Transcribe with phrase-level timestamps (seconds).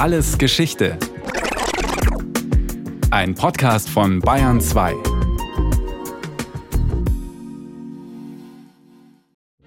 [0.00, 0.96] Alles Geschichte.
[3.10, 4.94] Ein Podcast von Bayern 2.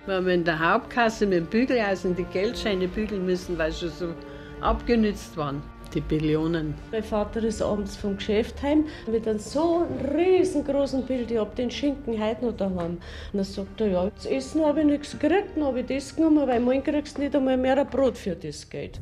[0.07, 4.15] Wenn wir in der Hauptkasse mit dem Bügeleisen die Geldscheine bügeln müssen, weil sie so
[4.59, 5.61] abgenützt waren
[5.93, 6.73] die Billionen.
[6.91, 11.69] Mein Vater ist abends vom Geschäft heim mit einem so riesengroßen Bild, ich hab den
[11.69, 12.93] Schinken heute noch daheim.
[12.93, 13.01] Und
[13.33, 16.47] dann sagt er, ja, das Essen habe ich nichts gekriegt, dann habe ich das genommen,
[16.47, 18.99] weil morgen kriegst du nicht einmal mehr ein Brot für das Geld.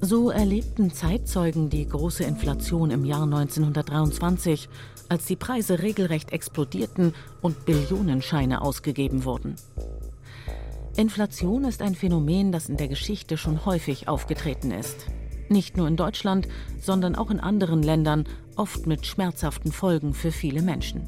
[0.00, 4.68] So erlebten Zeitzeugen die große Inflation im Jahr 1923,
[5.08, 9.56] als die Preise regelrecht explodierten und Billionenscheine ausgegeben wurden.
[10.96, 15.06] Inflation ist ein Phänomen, das in der Geschichte schon häufig aufgetreten ist.
[15.48, 16.48] Nicht nur in Deutschland,
[16.80, 18.24] sondern auch in anderen Ländern,
[18.56, 21.02] oft mit schmerzhaften Folgen für viele Menschen.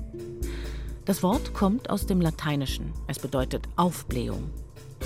[1.05, 2.93] Das Wort kommt aus dem Lateinischen.
[3.07, 4.51] Es bedeutet Aufblähung.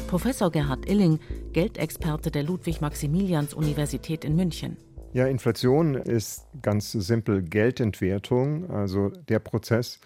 [0.09, 1.19] Professor Gerhard Illing,
[1.52, 4.77] Geldexperte der Ludwig-Maximilians-Universität in München.
[5.12, 10.00] Ja, Inflation ist ganz simpel Geldentwertung, also der Prozess,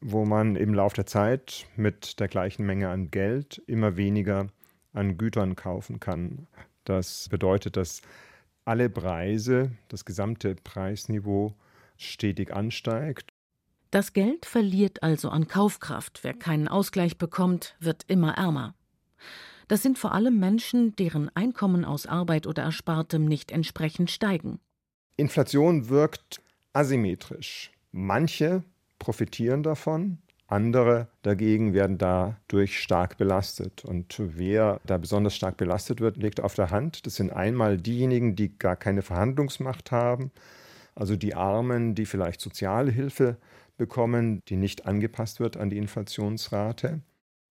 [0.00, 4.48] wo man im Laufe der Zeit mit der gleichen Menge an Geld immer weniger
[4.92, 6.46] an Gütern kaufen kann.
[6.84, 8.02] Das bedeutet, dass
[8.64, 11.54] alle Preise, das gesamte Preisniveau
[11.96, 13.30] stetig ansteigt.
[13.90, 16.20] Das Geld verliert also an Kaufkraft.
[16.22, 18.74] Wer keinen Ausgleich bekommt, wird immer ärmer.
[19.68, 24.58] Das sind vor allem Menschen, deren Einkommen aus Arbeit oder Erspartem nicht entsprechend steigen.
[25.16, 26.40] Inflation wirkt
[26.72, 27.70] asymmetrisch.
[27.92, 28.64] Manche
[28.98, 30.18] profitieren davon,
[30.50, 33.84] andere dagegen werden dadurch stark belastet.
[33.84, 37.06] Und wer da besonders stark belastet wird, liegt auf der Hand.
[37.06, 40.32] Das sind einmal diejenigen, die gar keine Verhandlungsmacht haben,
[40.96, 43.36] also die Armen, die vielleicht Sozialhilfe
[43.78, 47.00] bekommen, die nicht angepasst wird an die Inflationsrate.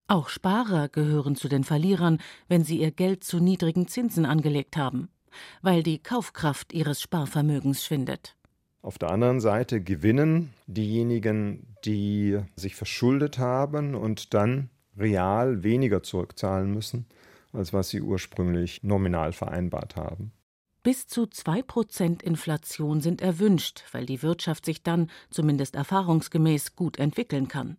[0.10, 5.10] Auch Sparer gehören zu den Verlierern, wenn sie ihr Geld zu niedrigen Zinsen angelegt haben,
[5.62, 8.36] weil die Kaufkraft ihres Sparvermögens schwindet.
[8.82, 16.74] Auf der anderen Seite gewinnen diejenigen, die sich verschuldet haben und dann real weniger zurückzahlen
[16.74, 17.06] müssen,
[17.54, 20.32] als was sie ursprünglich nominal vereinbart haben.
[20.82, 27.48] Bis zu 2% Inflation sind erwünscht, weil die Wirtschaft sich dann, zumindest erfahrungsgemäß, gut entwickeln
[27.48, 27.78] kann.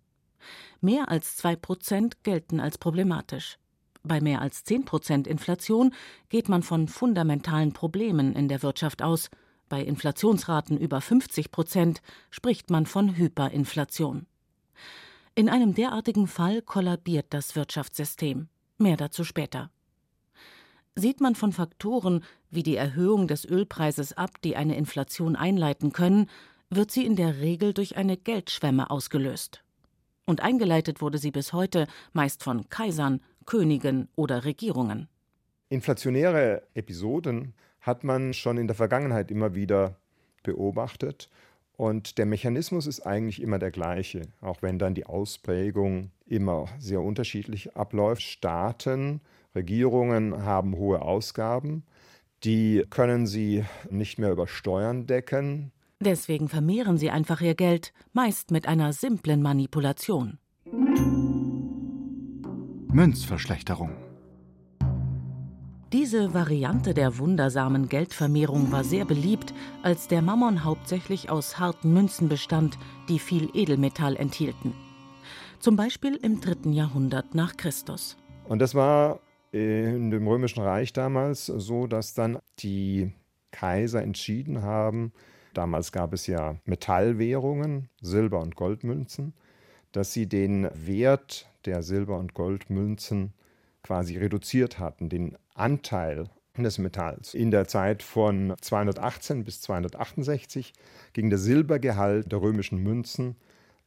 [0.81, 3.59] Mehr als 2% gelten als problematisch.
[4.03, 5.95] Bei mehr als 10% Inflation
[6.29, 9.31] geht man von fundamentalen Problemen in der Wirtschaft aus,
[9.71, 14.27] bei Inflationsraten über 50 Prozent spricht man von Hyperinflation.
[15.37, 18.49] In einem derartigen Fall kollabiert das Wirtschaftssystem.
[18.79, 19.71] Mehr dazu später.
[20.97, 26.29] Sieht man von Faktoren wie die Erhöhung des Ölpreises ab, die eine Inflation einleiten können,
[26.69, 29.63] wird sie in der Regel durch eine Geldschwemme ausgelöst.
[30.31, 35.09] Und eingeleitet wurde sie bis heute meist von Kaisern, Königen oder Regierungen.
[35.71, 39.97] Inflationäre Episoden hat man schon in der Vergangenheit immer wieder
[40.45, 41.31] beobachtet.
[41.77, 47.01] Und der Mechanismus ist eigentlich immer der gleiche, auch wenn dann die Ausprägung immer sehr
[47.01, 48.23] unterschiedlich abläuft.
[48.23, 49.23] Staaten,
[49.57, 51.83] Regierungen haben hohe Ausgaben,
[52.45, 55.73] die können sie nicht mehr über Steuern decken.
[56.03, 60.39] Deswegen vermehren sie einfach ihr Geld, meist mit einer simplen Manipulation.
[62.93, 63.91] Münzverschlechterung
[65.93, 69.53] diese Variante der wundersamen Geldvermehrung war sehr beliebt,
[69.83, 72.79] als der Mammon hauptsächlich aus harten Münzen bestand,
[73.09, 74.73] die viel Edelmetall enthielten.
[75.59, 78.17] Zum Beispiel im dritten Jahrhundert nach Christus.
[78.49, 79.19] Und das war
[79.51, 83.13] in dem Römischen Reich damals so, dass dann die
[83.51, 85.13] Kaiser entschieden haben,
[85.55, 89.35] damals gab es ja Metallwährungen, Silber- und Goldmünzen,
[89.93, 93.33] dass sie den Wert der Silber- und Goldmünzen
[93.83, 97.35] quasi reduziert hatten, den Anteil des Metalls.
[97.35, 100.73] In der Zeit von 218 bis 268
[101.13, 103.37] ging der Silbergehalt der römischen Münzen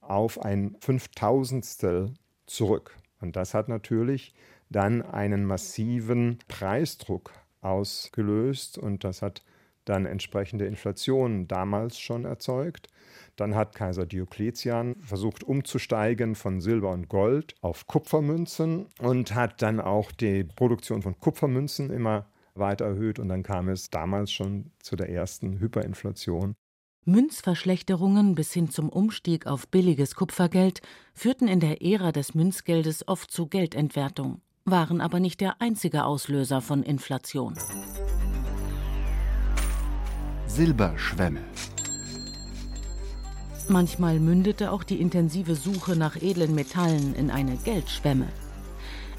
[0.01, 2.13] auf ein Fünftausendstel
[2.45, 2.97] zurück.
[3.21, 4.33] Und das hat natürlich
[4.69, 7.31] dann einen massiven Preisdruck
[7.61, 9.43] ausgelöst und das hat
[9.85, 12.87] dann entsprechende Inflation damals schon erzeugt.
[13.35, 19.79] Dann hat Kaiser Diokletian versucht umzusteigen von Silber und Gold auf Kupfermünzen und hat dann
[19.79, 24.95] auch die Produktion von Kupfermünzen immer weiter erhöht und dann kam es damals schon zu
[24.95, 26.55] der ersten Hyperinflation.
[27.05, 30.81] Münzverschlechterungen bis hin zum Umstieg auf billiges Kupfergeld
[31.13, 36.61] führten in der Ära des Münzgeldes oft zu Geldentwertung, waren aber nicht der einzige Auslöser
[36.61, 37.55] von Inflation.
[40.55, 41.39] Silberschwämme
[43.69, 48.27] Manchmal mündete auch die intensive Suche nach edlen Metallen in eine Geldschwemme.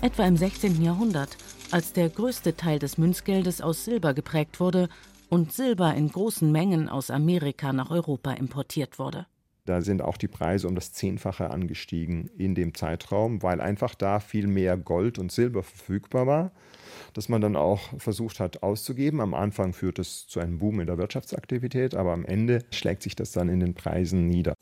[0.01, 0.81] Etwa im 16.
[0.81, 1.37] Jahrhundert,
[1.73, 4.89] als der größte Teil des Münzgeldes aus Silber geprägt wurde
[5.29, 9.27] und Silber in großen Mengen aus Amerika nach Europa importiert wurde.
[9.67, 14.21] Da sind auch die Preise um das Zehnfache angestiegen in dem Zeitraum, weil einfach da
[14.21, 16.53] viel mehr Gold und Silber verfügbar war,
[17.15, 19.23] dass man dann auch versucht hat auszugeben.
[19.23, 23.17] Am Anfang führt es zu einem Boom in der Wirtschaftsaktivität, aber am Ende schlägt sich
[23.17, 24.53] das dann in den Preisen nieder.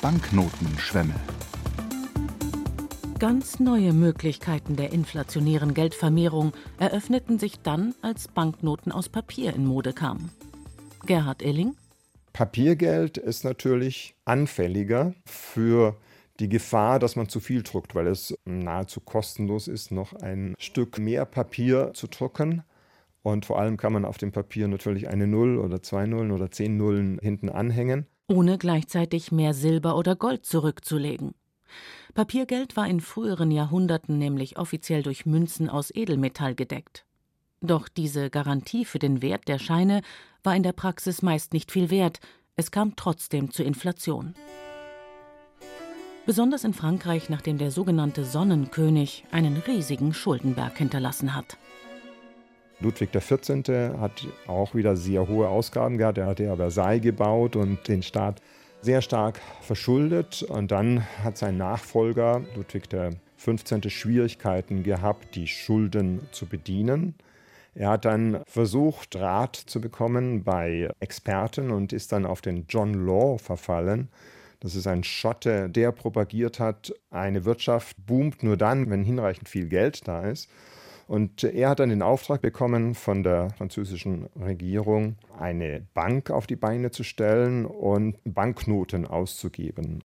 [0.00, 1.14] Banknotenschwemme.
[3.18, 9.92] Ganz neue Möglichkeiten der inflationären Geldvermehrung eröffneten sich dann, als Banknoten aus Papier in Mode
[9.92, 10.30] kamen.
[11.04, 11.74] Gerhard Illing
[12.36, 15.96] Papiergeld ist natürlich anfälliger für
[16.38, 20.98] die Gefahr, dass man zu viel druckt, weil es nahezu kostenlos ist, noch ein Stück
[20.98, 22.62] mehr Papier zu drucken.
[23.22, 26.50] Und vor allem kann man auf dem Papier natürlich eine Null oder zwei Nullen oder
[26.50, 28.04] zehn Nullen hinten anhängen.
[28.28, 31.32] Ohne gleichzeitig mehr Silber oder Gold zurückzulegen.
[32.12, 37.05] Papiergeld war in früheren Jahrhunderten nämlich offiziell durch Münzen aus Edelmetall gedeckt.
[37.66, 40.02] Doch diese Garantie für den Wert der Scheine
[40.44, 42.20] war in der Praxis meist nicht viel wert,
[42.54, 44.34] es kam trotzdem zur Inflation.
[46.26, 51.56] Besonders in Frankreich, nachdem der sogenannte Sonnenkönig einen riesigen Schuldenberg hinterlassen hat.
[52.78, 53.98] Ludwig XIV.
[53.98, 56.18] hat auch wieder sehr hohe Ausgaben gehabt.
[56.18, 58.42] Er hat ja Versailles gebaut und den Staat
[58.80, 60.44] sehr stark verschuldet.
[60.44, 63.90] Und dann hat sein Nachfolger Ludwig XV.
[63.90, 67.14] Schwierigkeiten gehabt, die Schulden zu bedienen.
[67.76, 72.94] Er hat dann versucht, Rat zu bekommen bei Experten und ist dann auf den John
[72.94, 74.08] Law verfallen.
[74.60, 79.68] Das ist ein Schotte, der propagiert hat, eine Wirtschaft boomt nur dann, wenn hinreichend viel
[79.68, 80.48] Geld da ist.
[81.06, 86.56] Und er hat dann den Auftrag bekommen von der französischen Regierung, eine Bank auf die
[86.56, 90.02] Beine zu stellen und Banknoten auszugeben.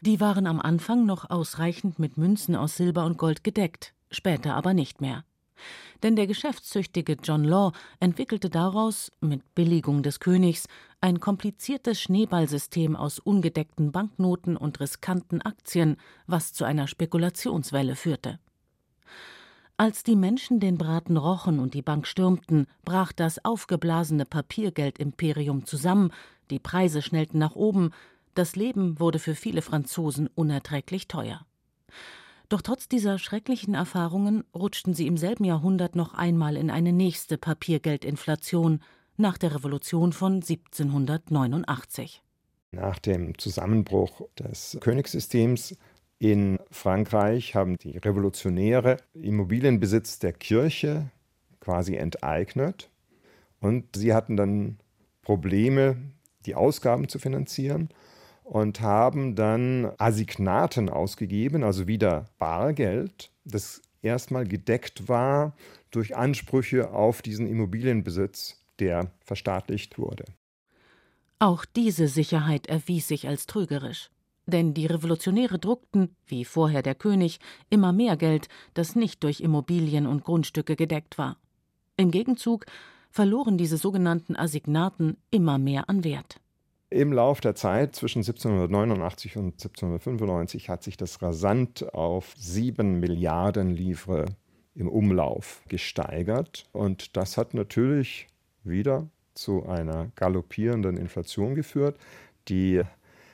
[0.00, 4.74] Die waren am Anfang noch ausreichend mit Münzen aus Silber und Gold gedeckt, später aber
[4.74, 5.24] nicht mehr.
[6.02, 10.66] Denn der geschäftstüchtige John Law entwickelte daraus, mit Billigung des Königs,
[11.00, 15.96] ein kompliziertes Schneeballsystem aus ungedeckten Banknoten und riskanten Aktien,
[16.26, 18.38] was zu einer Spekulationswelle führte.
[19.76, 26.12] Als die Menschen den Braten rochen und die Bank stürmten, brach das aufgeblasene Papiergeldimperium zusammen,
[26.50, 27.90] die Preise schnellten nach oben,
[28.34, 31.44] das Leben wurde für viele Franzosen unerträglich teuer.
[32.52, 37.38] Doch trotz dieser schrecklichen Erfahrungen rutschten sie im selben Jahrhundert noch einmal in eine nächste
[37.38, 38.82] Papiergeldinflation
[39.16, 42.22] nach der Revolution von 1789.
[42.72, 45.78] Nach dem Zusammenbruch des Königssystems
[46.18, 51.10] in Frankreich haben die Revolutionäre Immobilienbesitz der Kirche
[51.58, 52.90] quasi enteignet
[53.60, 54.78] und sie hatten dann
[55.22, 55.96] Probleme,
[56.44, 57.88] die Ausgaben zu finanzieren
[58.44, 65.54] und haben dann Assignaten ausgegeben, also wieder Bargeld, das erstmal gedeckt war
[65.90, 70.24] durch Ansprüche auf diesen Immobilienbesitz, der verstaatlicht wurde.
[71.38, 74.10] Auch diese Sicherheit erwies sich als trügerisch.
[74.46, 77.38] Denn die Revolutionäre druckten, wie vorher der König,
[77.70, 81.36] immer mehr Geld, das nicht durch Immobilien und Grundstücke gedeckt war.
[81.96, 82.66] Im Gegenzug
[83.10, 86.40] verloren diese sogenannten Assignaten immer mehr an Wert.
[86.92, 93.70] Im Lauf der Zeit zwischen 1789 und 1795 hat sich das rasant auf sieben Milliarden
[93.70, 94.26] Livre
[94.74, 96.66] im Umlauf gesteigert.
[96.72, 98.26] Und das hat natürlich
[98.62, 101.96] wieder zu einer galoppierenden Inflation geführt.
[102.48, 102.82] Die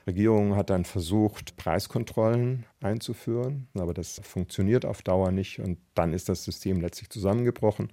[0.06, 6.28] Regierung hat dann versucht, Preiskontrollen einzuführen, aber das funktioniert auf Dauer nicht und dann ist
[6.28, 7.88] das System letztlich zusammengebrochen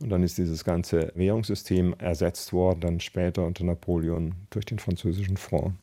[0.00, 5.36] und dann ist dieses ganze Währungssystem ersetzt worden, dann später unter Napoleon durch den französischen
[5.36, 5.74] Franc.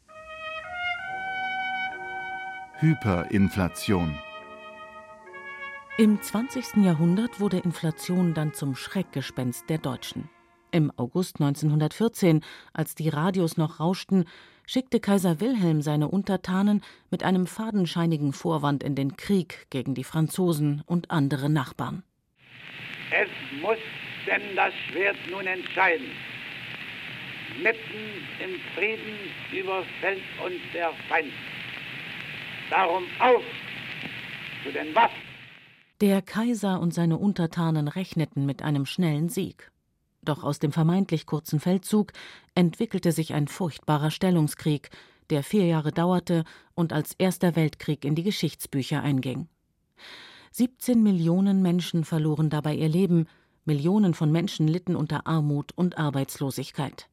[2.79, 4.17] Hyperinflation.
[5.97, 6.83] Im 20.
[6.83, 10.29] Jahrhundert wurde Inflation dann zum Schreckgespenst der Deutschen.
[10.71, 12.41] Im August 1914,
[12.73, 14.25] als die Radios noch rauschten,
[14.67, 16.81] schickte Kaiser Wilhelm seine Untertanen
[17.11, 22.03] mit einem fadenscheinigen Vorwand in den Krieg gegen die Franzosen und andere Nachbarn.
[23.11, 23.29] Es
[23.61, 23.77] muss
[24.25, 26.07] denn das Schwert nun entscheiden.
[27.61, 29.17] Mitten im Frieden
[29.51, 31.31] überfällt uns der Feind.
[32.69, 33.43] Darum auf
[34.63, 35.21] zu den Waffen.
[36.01, 39.71] Der Kaiser und seine Untertanen rechneten mit einem schnellen Sieg.
[40.21, 42.11] Doch aus dem vermeintlich kurzen Feldzug
[42.55, 44.89] entwickelte sich ein furchtbarer Stellungskrieg,
[45.29, 49.47] der vier Jahre dauerte und als Erster Weltkrieg in die Geschichtsbücher einging.
[50.51, 53.27] 17 Millionen Menschen verloren dabei ihr Leben,
[53.65, 57.09] Millionen von Menschen litten unter Armut und Arbeitslosigkeit.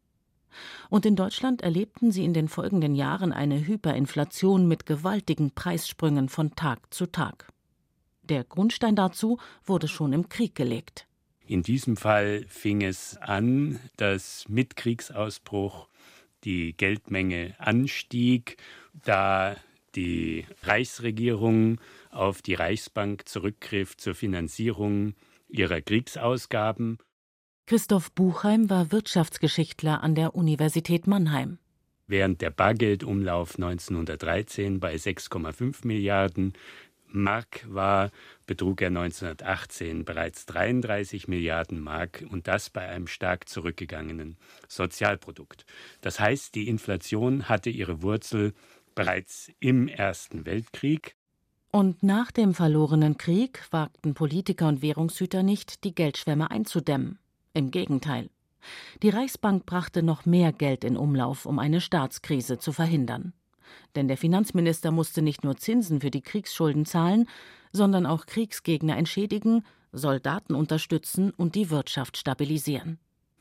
[0.91, 6.55] Und in Deutschland erlebten sie in den folgenden Jahren eine Hyperinflation mit gewaltigen Preissprüngen von
[6.55, 7.49] Tag zu Tag.
[8.23, 11.07] Der Grundstein dazu wurde schon im Krieg gelegt.
[11.47, 15.89] In diesem Fall fing es an, dass mit Kriegsausbruch
[16.45, 18.57] die Geldmenge anstieg,
[19.05, 19.57] da
[19.95, 21.81] die Reichsregierung
[22.11, 25.15] auf die Reichsbank zurückgriff zur Finanzierung
[25.53, 26.99] ihrer Kriegsausgaben.
[27.67, 31.59] Christoph Buchheim war Wirtschaftsgeschichtler an der Universität Mannheim.
[32.07, 36.53] Während der Bargeldumlauf 1913 bei 6,5 Milliarden
[37.07, 38.11] Mark war,
[38.47, 44.37] betrug er 1918 bereits 33 Milliarden Mark und das bei einem stark zurückgegangenen
[44.69, 45.65] Sozialprodukt.
[46.01, 48.55] Das heißt, die Inflation hatte ihre Wurzel
[48.95, 51.15] bereits im Ersten Weltkrieg.
[51.75, 57.19] Und nach dem verlorenen Krieg wagten Politiker und Währungshüter nicht, die Geldschwemme einzudämmen.
[57.55, 58.29] Im Gegenteil.
[59.03, 63.33] Die Reichsbank brachte noch mehr Geld in Umlauf, um eine Staatskrise zu verhindern.
[63.97, 67.27] Denn der Finanzminister musste nicht nur Zinsen für die Kriegsschulden zahlen,
[67.73, 72.99] sondern auch Kriegsgegner entschädigen, Soldaten unterstützen und die Wirtschaft stabilisieren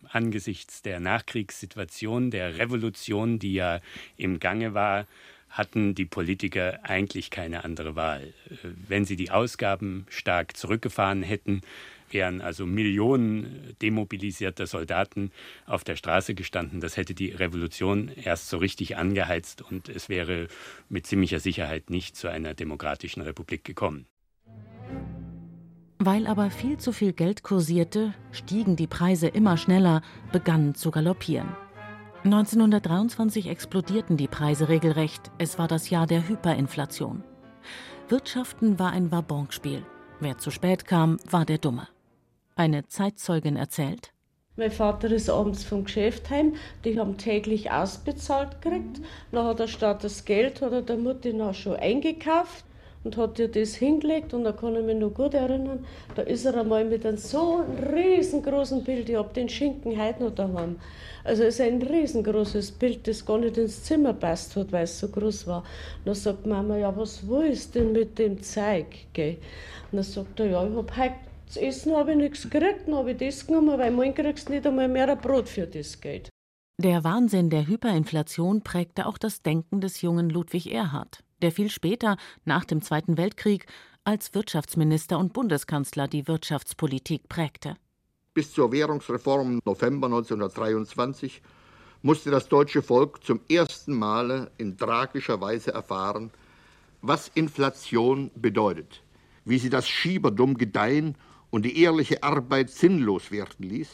[0.10, 3.82] angesichts der Nachkriegssituation, der Revolution, die ja
[4.18, 5.06] im Gange war,
[5.52, 8.34] hatten die Politiker eigentlich keine andere Wahl.
[8.64, 11.62] Wenn sie die Ausgaben stark zurückgefahren hätten,
[12.10, 15.32] wären also Millionen demobilisierter Soldaten
[15.66, 16.80] auf der Straße gestanden.
[16.82, 20.48] Das hätte die Revolution erst so richtig angeheizt und es wäre
[20.90, 24.06] mit ziemlicher Sicherheit nicht zu einer demokratischen Republik gekommen.
[26.00, 31.50] Weil aber viel zu viel Geld kursierte, stiegen die Preise immer schneller, begannen zu galoppieren.
[32.24, 35.32] 1923 explodierten die Preise regelrecht.
[35.40, 37.24] Es war das Jahr der Hyperinflation.
[38.10, 39.84] Wirtschaften war ein Wabonspiel.
[40.20, 41.88] Wer zu spät kam, war der Dumme.
[42.56, 44.14] Eine Zeitzeugin erzählt.
[44.56, 46.54] Mein Vater ist abends vom Geschäft heim,
[46.86, 49.02] die haben täglich ausbezahlt gekriegt.
[49.32, 52.66] Dann hat er statt das Geld hat er der Mutter noch schon eingekauft
[53.04, 56.46] und hat ihr das hingelegt und da kann ich mich noch gut erinnern, da ist
[56.46, 60.78] er einmal mit einem so riesengroßen Bild, ich habe den Schinken heute noch daheim,
[61.24, 65.00] also es ist ein riesengroßes Bild, das gar nicht ins Zimmer passt hat, weil es
[65.00, 65.60] so groß war.
[65.60, 68.88] Und dann sagt Mama, ja was willst du denn mit dem Zeug?
[69.14, 69.38] Gell?
[69.92, 71.16] Und dann sagt er, ja ich habe heute
[71.48, 74.54] zu essen habe ich nichts gekriegt, dann habe ich das genommen, weil morgen kriegst du
[74.54, 76.30] nicht einmal mehr ein Brot für das Geld.
[76.82, 82.18] Der Wahnsinn der Hyperinflation prägte auch das Denken des jungen Ludwig Erhard der viel später,
[82.46, 83.66] nach dem Zweiten Weltkrieg,
[84.04, 87.76] als Wirtschaftsminister und Bundeskanzler die Wirtschaftspolitik prägte.
[88.34, 91.42] Bis zur Währungsreform November 1923
[92.02, 96.32] musste das deutsche Volk zum ersten Male in tragischer Weise erfahren,
[97.02, 99.04] was Inflation bedeutet,
[99.46, 101.16] wie sie das Schieberdumm gedeihen
[101.50, 103.90] und die ehrliche Arbeit sinnlos werden ließ,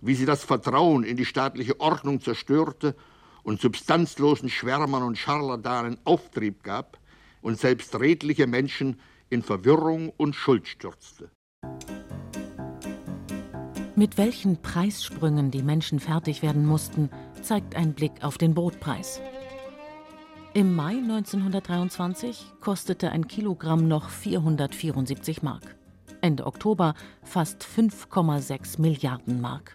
[0.00, 2.94] wie sie das Vertrauen in die staatliche Ordnung zerstörte
[3.42, 6.98] und substanzlosen Schwärmern und Scharlatanen Auftrieb gab
[7.40, 11.30] und selbst redliche Menschen in Verwirrung und Schuld stürzte.
[13.94, 17.10] Mit welchen Preissprüngen die Menschen fertig werden mussten,
[17.42, 19.20] zeigt ein Blick auf den Brotpreis.
[20.54, 25.76] Im Mai 1923 kostete ein Kilogramm noch 474 Mark.
[26.20, 29.74] Ende Oktober fast 5,6 Milliarden Mark.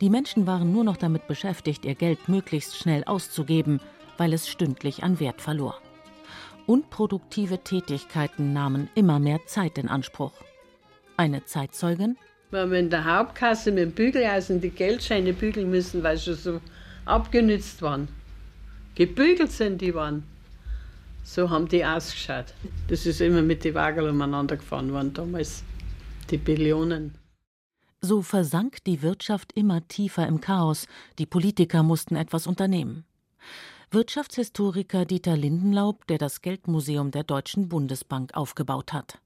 [0.00, 3.80] Die Menschen waren nur noch damit beschäftigt, ihr Geld möglichst schnell auszugeben,
[4.18, 5.80] weil es stündlich an Wert verlor.
[6.66, 10.32] Unproduktive Tätigkeiten nahmen immer mehr Zeit in Anspruch.
[11.16, 12.16] Eine Zeitzeugin?
[12.50, 16.60] Weil wir in der Hauptkasse mit dem Bügeleisen die Geldscheine bügeln müssen, weil sie so
[17.04, 18.08] abgenützt waren.
[18.96, 20.24] Gebügelt sind die waren.
[21.22, 22.46] So haben die ausgeschaut.
[22.88, 25.62] Das ist immer mit den Wagen umeinander gefahren worden damals.
[26.30, 27.14] Die Billionen.
[28.00, 30.86] So versank die Wirtschaft immer tiefer im Chaos,
[31.18, 33.04] die Politiker mussten etwas unternehmen.
[33.90, 39.20] Wirtschaftshistoriker Dieter Lindenlaub, der das Geldmuseum der Deutschen Bundesbank aufgebaut hat.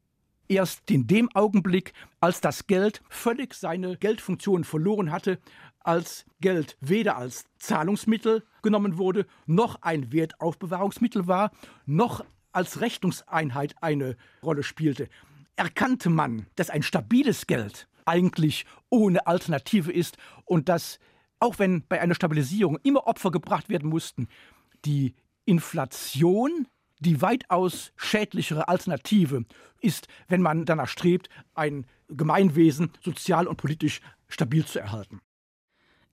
[0.49, 5.39] Erst in dem Augenblick, als das Geld völlig seine Geldfunktion verloren hatte,
[5.81, 11.53] als Geld weder als Zahlungsmittel genommen wurde, noch ein Wertaufbewahrungsmittel war,
[11.87, 15.09] noch als Rechnungseinheit eine Rolle spielte,
[15.57, 20.99] erkannte man, dass ein stabiles Geld eigentlich ohne Alternative ist und dass,
[21.39, 24.29] auch wenn bei einer Stabilisierung immer Opfer gebracht werden mussten,
[24.85, 25.15] die
[25.47, 26.67] Inflation
[27.01, 29.45] die weitaus schädlichere Alternative
[29.81, 35.21] ist, wenn man danach strebt, ein Gemeinwesen sozial und politisch stabil zu erhalten.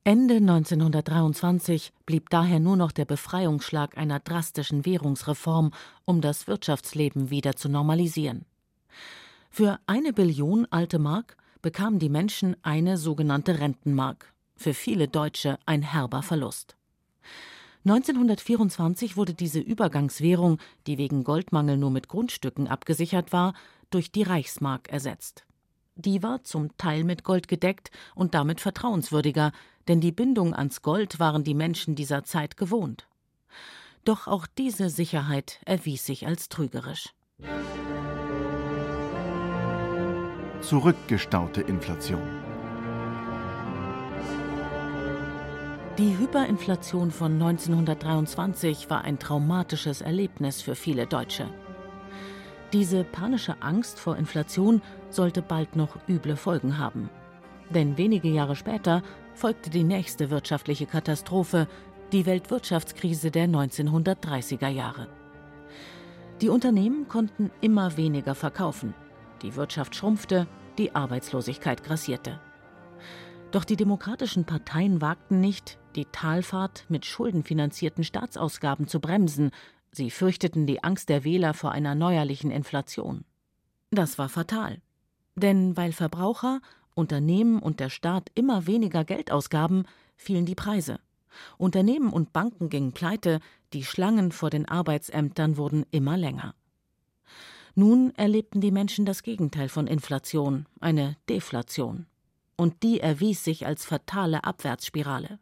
[0.04, 5.74] Ende 1923 blieb daher nur noch der Befreiungsschlag einer drastischen Währungsreform,
[6.06, 8.46] um das Wirtschaftsleben wieder zu normalisieren.
[9.50, 11.36] Für eine Billion alte Mark
[11.68, 14.34] bekamen die Menschen eine sogenannte Rentenmark.
[14.56, 16.78] Für viele Deutsche ein herber Verlust.
[17.84, 23.54] 1924 wurde diese Übergangswährung, die wegen Goldmangel nur mit Grundstücken abgesichert war,
[23.90, 25.46] durch die Reichsmark ersetzt.
[25.98, 29.52] Die war zum Teil mit Gold gedeckt und damit vertrauenswürdiger,
[29.90, 33.10] denn die Bindung ans Gold waren die Menschen dieser Zeit gewohnt.
[34.06, 37.14] Doch auch diese Sicherheit erwies sich als trügerisch.
[40.62, 42.22] Zurückgestaute Inflation.
[46.00, 51.48] Die Hyperinflation von 1923 war ein traumatisches Erlebnis für viele Deutsche.
[52.74, 57.12] Diese panische Angst vor Inflation sollte bald noch üble Folgen haben.
[57.70, 59.04] Denn wenige Jahre später
[59.36, 61.68] folgte die nächste wirtschaftliche Katastrophe,
[62.12, 65.08] die Weltwirtschaftskrise der 1930er Jahre.
[66.42, 68.96] Die Unternehmen konnten immer weniger verkaufen.
[69.42, 72.40] Die Wirtschaft schrumpfte, die Arbeitslosigkeit grassierte.
[73.52, 79.52] Doch die demokratischen Parteien wagten nicht, die Talfahrt mit schuldenfinanzierten Staatsausgaben zu bremsen,
[79.92, 83.24] sie fürchteten die Angst der Wähler vor einer neuerlichen Inflation.
[83.92, 84.82] Das war fatal.
[85.36, 86.60] Denn weil Verbraucher,
[86.94, 91.00] Unternehmen und der Staat immer weniger Geld ausgaben, fielen die Preise.
[91.58, 93.40] Unternehmen und Banken gingen pleite,
[93.74, 96.54] die Schlangen vor den Arbeitsämtern wurden immer länger.
[97.80, 102.08] Nun erlebten die Menschen das Gegenteil von Inflation, eine Deflation.
[102.56, 105.38] Und die erwies sich als fatale Abwärtsspirale.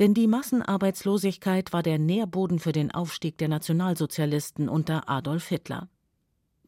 [0.00, 5.88] Denn die Massenarbeitslosigkeit war der Nährboden für den Aufstieg der Nationalsozialisten unter Adolf Hitler.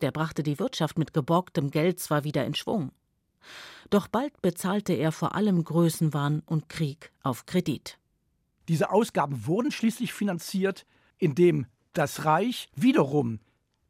[0.01, 2.93] Der brachte die Wirtschaft mit geborgtem Geld zwar wieder in Schwung.
[3.91, 7.99] Doch bald bezahlte er vor allem Größenwahn und Krieg auf Kredit.
[8.69, 10.87] Diese Ausgaben wurden schließlich finanziert,
[11.19, 13.41] indem das Reich wiederum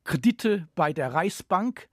[0.06, 1.88] Kredite bei der Reichsbank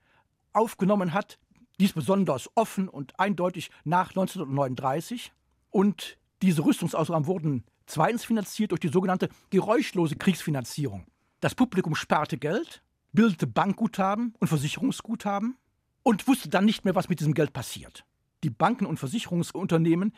[0.52, 1.38] aufgenommen hat,
[1.78, 5.32] dies besonders offen und eindeutig nach 1939.
[5.70, 11.06] Und diese Rüstungsausgaben wurden zweitens finanziert durch die sogenannte geräuschlose Kriegsfinanzierung.
[11.40, 15.56] Das Publikum sparte Geld, bildete Bankguthaben und Versicherungsguthaben
[16.02, 18.04] und wusste dann nicht mehr, was mit diesem Geld passiert.
[18.44, 20.14] Die Banken und Versicherungsunternehmen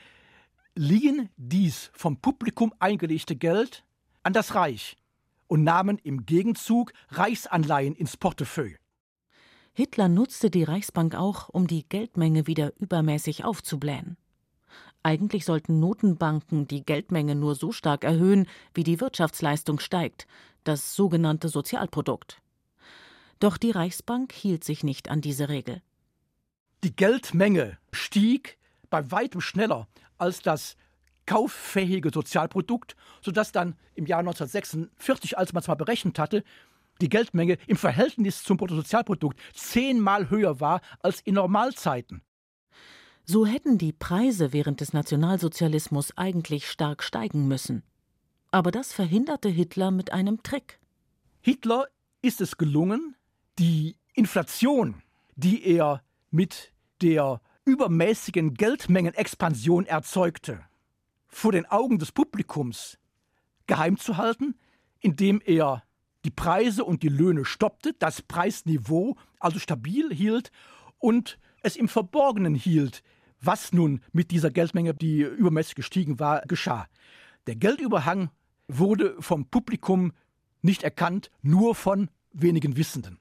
[0.74, 3.84] liehen dies vom Publikum eingelegte Geld
[4.22, 4.96] an das Reich
[5.48, 8.76] und nahmen im Gegenzug Reichsanleihen ins Portefeuille.
[9.72, 14.16] Hitler nutzte die Reichsbank auch, um die Geldmenge wieder übermäßig aufzublähen.
[15.02, 20.26] Eigentlich sollten Notenbanken die Geldmenge nur so stark erhöhen, wie die Wirtschaftsleistung steigt,
[20.64, 22.40] das sogenannte Sozialprodukt.
[23.38, 25.82] Doch die Reichsbank hielt sich nicht an diese Regel.
[26.82, 28.58] Die Geldmenge stieg
[28.90, 30.76] bei weitem schneller als das
[31.26, 36.44] kauffähige Sozialprodukt, sodass dann im Jahr 1946, als man es mal berechnet hatte,
[37.00, 42.22] die Geldmenge im Verhältnis zum Bruttosozialprodukt zehnmal höher war als in Normalzeiten.
[43.24, 47.82] So hätten die Preise während des Nationalsozialismus eigentlich stark steigen müssen.
[48.52, 50.78] Aber das verhinderte Hitler mit einem Trick.
[51.40, 51.88] Hitler
[52.22, 53.16] ist es gelungen,
[53.58, 55.02] die Inflation,
[55.34, 60.60] die er mit der übermäßigen Geldmengenexpansion erzeugte,
[61.36, 62.98] vor den Augen des Publikums
[63.66, 64.54] geheim zu halten,
[65.00, 65.82] indem er
[66.24, 70.50] die Preise und die Löhne stoppte, das Preisniveau also stabil hielt
[70.98, 73.02] und es im Verborgenen hielt,
[73.38, 76.88] was nun mit dieser Geldmenge, die übermäßig gestiegen war, geschah.
[77.46, 78.30] Der Geldüberhang
[78.66, 80.12] wurde vom Publikum
[80.62, 83.18] nicht erkannt, nur von wenigen Wissenden.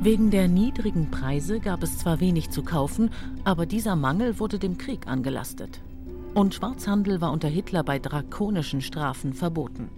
[0.00, 3.10] Wegen der niedrigen Preise gab es zwar wenig zu kaufen,
[3.42, 5.80] aber dieser Mangel wurde dem Krieg angelastet.
[6.34, 9.88] Und Schwarzhandel war unter Hitler bei drakonischen Strafen verboten.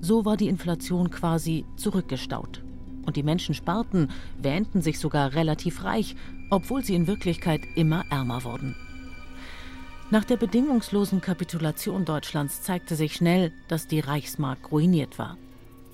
[0.00, 2.62] So war die Inflation quasi zurückgestaut.
[3.04, 6.14] Und die Menschen sparten, wähnten sich sogar relativ reich,
[6.48, 8.76] obwohl sie in Wirklichkeit immer ärmer wurden.
[10.12, 15.36] Nach der bedingungslosen Kapitulation Deutschlands zeigte sich schnell, dass die Reichsmark ruiniert war.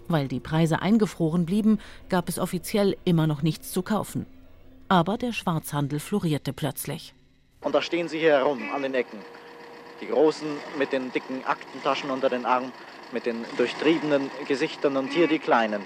[0.09, 4.27] Weil die Preise eingefroren blieben, gab es offiziell immer noch nichts zu kaufen.
[4.89, 7.15] Aber der Schwarzhandel florierte plötzlich.
[7.63, 9.19] Und da stehen sie hier herum an den Ecken.
[10.01, 10.47] Die Großen
[10.79, 12.71] mit den dicken Aktentaschen unter den Armen,
[13.13, 15.83] mit den durchtriebenen Gesichtern und hier die Kleinen.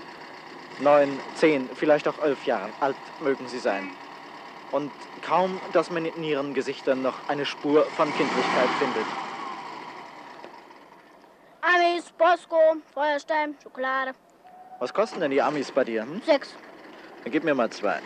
[0.80, 3.88] Neun, zehn, vielleicht auch elf Jahre alt mögen sie sein.
[4.72, 4.90] Und
[5.22, 9.06] kaum, dass man in ihren Gesichtern noch eine Spur von Kindlichkeit findet.
[11.62, 12.56] Amis, Bosco,
[12.94, 14.12] Feuerstein, Schokolade.
[14.78, 16.02] Was kosten denn die Amis bei dir?
[16.02, 16.22] Hm?
[16.24, 16.54] Sechs.
[17.22, 18.00] Dann gib mir mal zwei.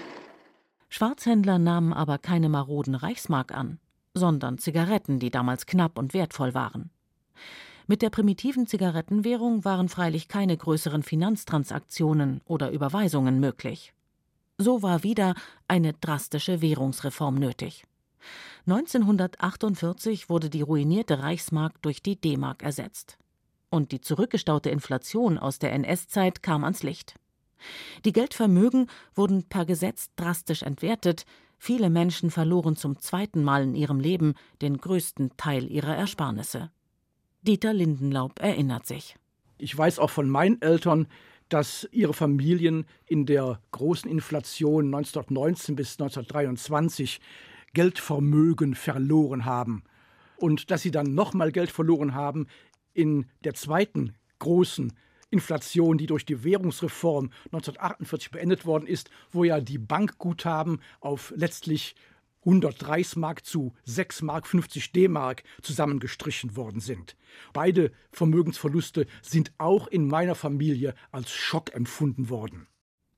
[0.88, 3.78] Schwarzhändler nahmen aber keine maroden Reichsmark an,
[4.12, 6.90] sondern Zigaretten, die damals knapp und wertvoll waren.
[7.86, 13.92] Mit der primitiven Zigarettenwährung waren freilich keine größeren Finanztransaktionen oder Überweisungen möglich.
[14.58, 15.34] So war wieder
[15.68, 17.84] eine drastische Währungsreform nötig.
[18.66, 23.18] 1948 wurde die ruinierte Reichsmark durch die D-Mark ersetzt
[23.74, 27.16] und die zurückgestaute Inflation aus der NS-Zeit kam ans Licht.
[28.04, 31.26] Die Geldvermögen wurden per Gesetz drastisch entwertet,
[31.58, 36.70] viele Menschen verloren zum zweiten Mal in ihrem Leben den größten Teil ihrer Ersparnisse.
[37.42, 39.16] Dieter Lindenlaub erinnert sich.
[39.58, 41.08] Ich weiß auch von meinen Eltern,
[41.48, 47.20] dass ihre Familien in der großen Inflation 1919 bis 1923
[47.72, 49.82] Geldvermögen verloren haben
[50.36, 52.46] und dass sie dann nochmal Geld verloren haben
[52.94, 54.92] in der zweiten großen
[55.30, 61.96] Inflation, die durch die Währungsreform 1948 beendet worden ist, wo ja die Bankguthaben auf letztlich
[62.46, 67.16] 130 Mark zu 6 Mark 50 D-Mark zusammengestrichen worden sind.
[67.52, 72.66] Beide Vermögensverluste sind auch in meiner Familie als Schock empfunden worden.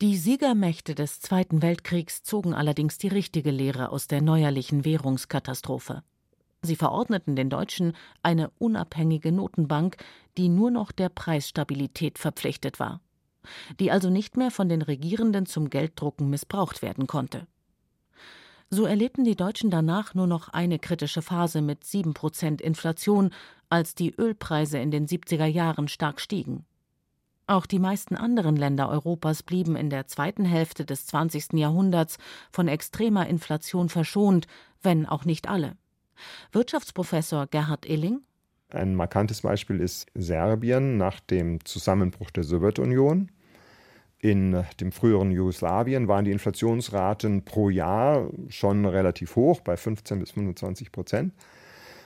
[0.03, 6.03] Die Siegermächte des Zweiten Weltkriegs zogen allerdings die richtige Lehre aus der neuerlichen Währungskatastrophe.
[6.67, 9.97] Sie verordneten den Deutschen eine unabhängige Notenbank,
[10.37, 13.01] die nur noch der Preisstabilität verpflichtet war,
[13.81, 17.47] die also nicht mehr von den Regierenden zum Gelddrucken missbraucht werden konnte.
[18.69, 23.31] So erlebten die Deutschen danach nur noch eine kritische Phase mit 7% Inflation,
[23.69, 26.67] als die Ölpreise in den 70er Jahren stark stiegen.
[27.49, 31.53] Auch die meisten anderen Länder Europas blieben in der zweiten Hälfte des 20.
[31.53, 32.19] Jahrhunderts
[32.51, 34.49] von extremer Inflation verschont,
[34.83, 35.77] wenn auch nicht alle.
[36.53, 38.21] Wirtschaftsprofessor Gerhard Illing
[38.71, 43.31] ein markantes Beispiel ist Serbien nach dem Zusammenbruch der Sowjetunion.
[44.19, 50.33] In dem früheren Jugoslawien waren die Inflationsraten pro Jahr schon relativ hoch, bei 15 bis
[50.33, 51.33] 25 Prozent.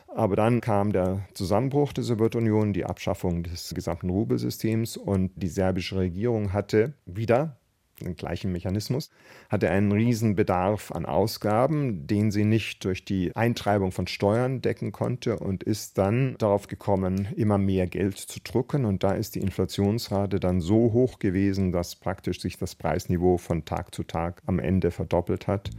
[0.08, 5.96] Aber dann kam der Zusammenbruch der Sowjetunion, die Abschaffung des gesamten Rubelsystems und die serbische
[5.96, 7.59] Regierung hatte wieder
[8.06, 9.10] den gleichen Mechanismus,
[9.48, 14.92] hatte einen riesen Bedarf an Ausgaben, den sie nicht durch die Eintreibung von Steuern decken
[14.92, 18.84] konnte und ist dann darauf gekommen, immer mehr Geld zu drucken.
[18.84, 23.64] Und da ist die Inflationsrate dann so hoch gewesen, dass praktisch sich das Preisniveau von
[23.64, 25.70] Tag zu Tag am Ende verdoppelt hat.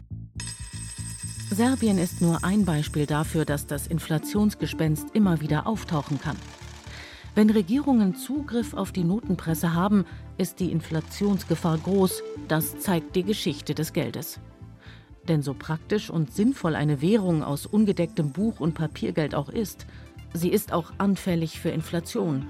[1.54, 6.38] Serbien ist nur ein Beispiel dafür, dass das Inflationsgespenst immer wieder auftauchen kann.
[7.34, 10.06] Wenn Regierungen Zugriff auf die Notenpresse haben,
[10.38, 12.22] ist die Inflationsgefahr groß.
[12.50, 14.42] Das zeigt die Geschichte des Geldes.
[15.30, 19.86] Denn so praktisch und sinnvoll eine Währung aus ungedecktem Buch und Papiergeld auch ist,
[20.34, 22.48] sie ist auch anfällig für Inflation.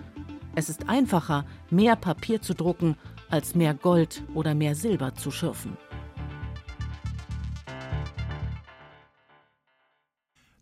[0.56, 2.96] Es ist einfacher, mehr Papier zu drucken,
[3.30, 5.78] als mehr Gold oder mehr Silber zu schürfen.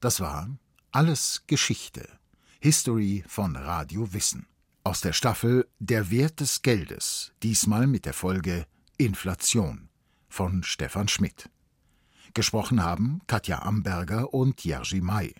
[0.02, 0.50] Das war
[0.92, 2.19] alles Geschichte
[2.62, 4.46] History von Radio Wissen.
[4.84, 8.66] Aus der Staffel Der Wert des Geldes, diesmal mit der Folge
[8.98, 9.88] Inflation
[10.28, 11.50] von Stefan Schmidt.
[12.34, 15.34] Gesprochen haben Katja Amberger und Jerzy May.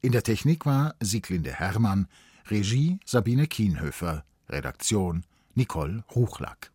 [0.00, 2.08] In der Technik war Sieglinde Herrmann,
[2.46, 6.72] Regie Sabine Kienhöfer, Redaktion Nicole Ruchlack.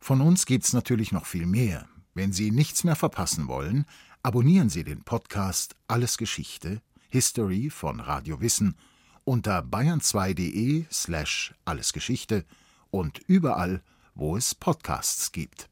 [0.00, 1.88] Von uns gibt's natürlich noch viel mehr.
[2.14, 3.86] Wenn Sie nichts mehr verpassen wollen,
[4.24, 8.74] abonnieren Sie den Podcast Alles Geschichte, History von Radio Wissen
[9.24, 12.44] unter bayern2.de slash allesgeschichte
[12.90, 13.82] und überall,
[14.14, 15.69] wo es Podcasts gibt.